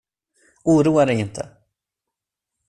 [0.73, 1.47] Oroa dig inte.